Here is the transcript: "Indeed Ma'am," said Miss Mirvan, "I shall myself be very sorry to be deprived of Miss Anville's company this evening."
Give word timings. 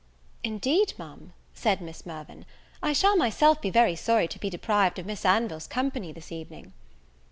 "Indeed 0.43 0.93
Ma'am," 0.97 1.31
said 1.53 1.79
Miss 1.79 2.07
Mirvan, 2.07 2.45
"I 2.81 2.91
shall 2.91 3.15
myself 3.15 3.61
be 3.61 3.69
very 3.69 3.95
sorry 3.95 4.27
to 4.29 4.39
be 4.39 4.49
deprived 4.49 4.97
of 4.97 5.05
Miss 5.05 5.23
Anville's 5.23 5.67
company 5.67 6.11
this 6.11 6.31
evening." 6.31 6.73